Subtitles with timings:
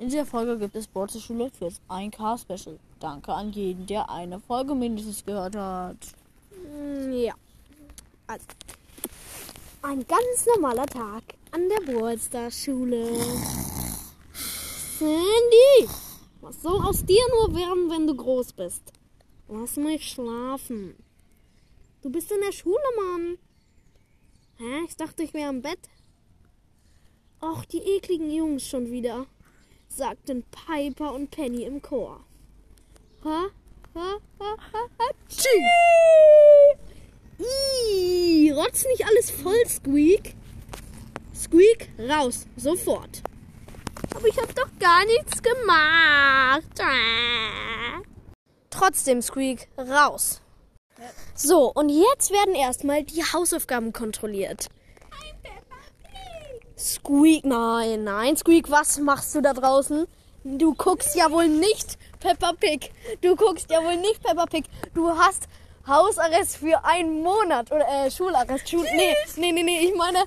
[0.00, 2.78] In dieser Folge gibt es Bordschule fürs 1K Special.
[3.00, 5.98] Danke an jeden, der eine Folge mindestens gehört hat.
[6.72, 7.34] Mm, Ja.
[8.26, 8.46] Also,
[9.82, 13.08] ein ganz normaler Tag an der Burgstars-Schule.
[14.98, 15.90] Sandy,
[16.40, 18.94] was soll aus dir nur werden, wenn du groß bist?
[19.48, 20.96] Lass mich schlafen.
[22.00, 23.36] Du bist in der Schule, Mann.
[24.56, 24.84] Hä?
[24.86, 25.90] Ich dachte, ich wäre im Bett.
[27.40, 29.26] Ach, die ekligen Jungs schon wieder,
[29.90, 32.20] sagten Piper und Penny im Chor.
[33.24, 33.46] Ha?
[33.94, 34.16] Ha?
[34.38, 34.56] Ha?
[34.72, 34.78] Ha?
[34.98, 35.48] ha tschü.
[37.38, 40.34] Ih, rotz nicht alles voll, Squeak.
[41.34, 43.22] Squeak, raus, sofort.
[44.14, 46.66] Aber ich hab doch gar nichts gemacht.
[48.70, 50.40] Trotzdem, Squeak, raus.
[51.34, 54.68] So, und jetzt werden erstmal die Hausaufgaben kontrolliert.
[56.80, 60.06] Squeak, nein, nein, Squeak, was machst du da draußen?
[60.44, 62.90] Du guckst ja wohl nicht Peppa Pig.
[63.20, 64.64] Du guckst ja wohl nicht Peppa Pig.
[64.94, 65.42] Du hast
[65.86, 68.66] Hausarrest für einen Monat oder äh, Schularrest.
[68.66, 70.20] Schul nee, nee, nee, nee, ich meine,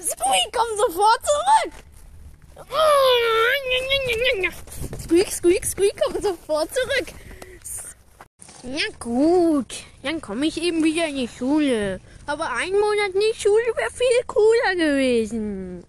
[0.00, 1.72] Squeak, komm sofort zurück.
[5.00, 7.14] Squeak, Squeak, Squeak, komm sofort zurück.
[8.64, 12.00] Ja gut, dann komme ich eben wieder in die Schule.
[12.26, 15.84] Aber ein Monat nicht Schule wäre viel cooler gewesen.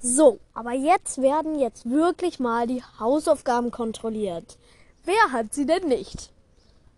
[0.00, 4.58] So, aber jetzt werden jetzt wirklich mal die Hausaufgaben kontrolliert.
[5.04, 6.30] Wer hat sie denn nicht?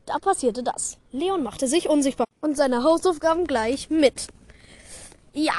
[0.06, 0.98] Da passierte das.
[1.12, 4.28] Leon machte sich unsichtbar und seine Hausaufgaben gleich mit.
[5.32, 5.54] Ja,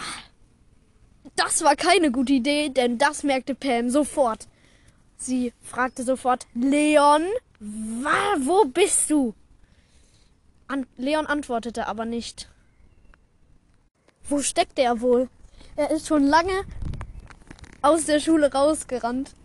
[1.35, 4.47] das war keine gute Idee, denn das merkte Pam sofort.
[5.17, 7.23] Sie fragte sofort, Leon,
[7.59, 9.33] wa, wo bist du?
[10.67, 12.49] An Leon antwortete aber nicht.
[14.29, 15.29] Wo steckt er wohl?
[15.77, 16.63] Er ist schon lange
[17.83, 19.35] aus der Schule rausgerannt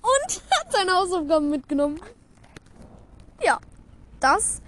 [0.00, 2.00] und hat seine Hausaufgaben mitgenommen.
[3.44, 3.58] Ja,
[4.20, 4.62] das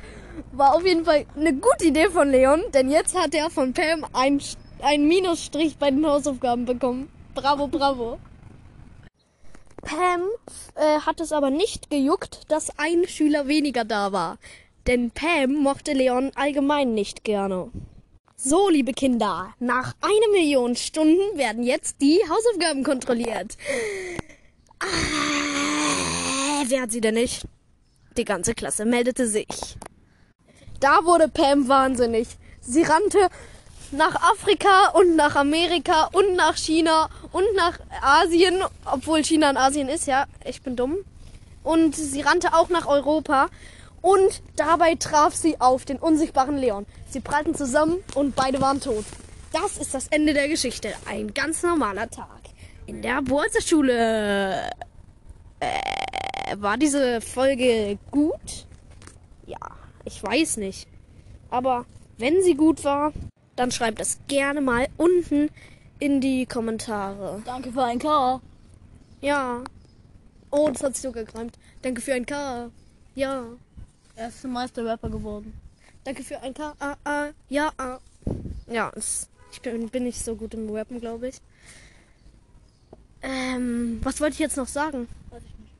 [0.50, 4.05] war auf jeden Fall eine gute Idee von Leon, denn jetzt hat er von Pam
[4.13, 4.42] einen,
[4.83, 7.08] einen Minusstrich bei den Hausaufgaben bekommen.
[7.36, 8.18] Bravo, bravo.
[9.83, 10.23] Pam
[10.74, 14.39] äh, hat es aber nicht gejuckt, dass ein Schüler weniger da war.
[14.89, 17.70] Denn Pam mochte Leon allgemein nicht gerne.
[18.36, 23.56] So, liebe Kinder, nach einer Million Stunden werden jetzt die Hausaufgaben kontrolliert.
[24.80, 27.46] Ah, wer hat sie denn nicht?
[28.17, 29.77] Die ganze Klasse meldete sich.
[30.80, 32.27] Da wurde Pam wahnsinnig.
[32.61, 33.28] Sie rannte
[33.92, 39.89] nach Afrika und nach Amerika und nach China und nach Asien, obwohl China in Asien
[39.89, 40.98] ist, ja, ich bin dumm.
[41.62, 43.48] Und sie rannte auch nach Europa
[44.04, 46.84] und dabei traf sie auf den unsichtbaren Leon.
[47.08, 49.06] Sie prallten zusammen und beide waren tot.
[49.50, 50.92] Das ist das Ende der Geschichte.
[51.08, 52.40] Ein ganz normaler Tag
[52.84, 54.68] in der Burserschule.
[55.58, 58.66] Äh, war diese Folge gut?
[59.46, 59.56] Ja,
[60.04, 60.86] ich weiß nicht.
[61.48, 61.86] Aber
[62.18, 63.14] wenn sie gut war,
[63.56, 65.48] dann schreibt es gerne mal unten
[65.98, 67.40] in die Kommentare.
[67.46, 68.42] Danke für ein K.
[69.22, 69.64] Ja.
[70.50, 71.58] Oh, das hat sich so gereimt.
[71.80, 72.70] Danke für ein K.
[73.14, 73.46] Ja.
[74.17, 75.58] Er ist Meisterrapper geworden.
[76.05, 76.75] Danke für ein K.
[76.79, 77.30] A, A.
[77.48, 77.98] Ja, A.
[78.69, 81.36] Ja, es, ich bin, bin nicht so gut im Rappen, glaube ich.
[83.23, 85.08] Ähm, was wollte ich jetzt noch sagen?
[85.30, 85.73] Weiß ich nicht.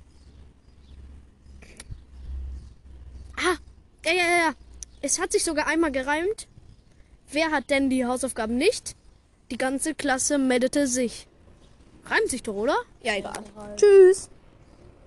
[3.37, 3.56] Ah,
[4.05, 4.55] ja, ja, ja, ja.
[5.03, 6.49] Es hat sich sogar einmal gereimt.
[7.31, 8.97] Wer hat denn die Hausaufgaben nicht?
[9.51, 11.27] Die ganze Klasse meldete sich.
[12.06, 12.77] Reimt sich doch, oder?
[13.03, 13.34] Ja, egal.
[13.77, 14.31] Tschüss.